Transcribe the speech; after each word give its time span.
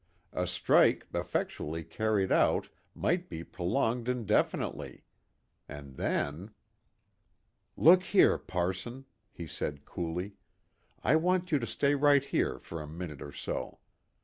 A 0.33 0.47
strike 0.47 1.05
effectually 1.13 1.83
carried 1.83 2.31
out 2.31 2.69
might 2.95 3.29
be 3.29 3.43
prolonged 3.43 4.09
indefinitely, 4.09 5.03
and 5.69 5.95
then 5.95 6.49
"Look 7.77 8.01
here, 8.01 8.39
parson," 8.39 9.05
he 9.31 9.45
said 9.45 9.85
coolly, 9.85 10.33
"I 11.03 11.17
want 11.17 11.51
you 11.51 11.59
to 11.59 11.67
stay 11.67 11.93
right 11.93 12.25
here 12.25 12.57
for 12.57 12.81
a 12.81 12.87
minute 12.87 13.21
or 13.21 13.31
so. 13.31 13.77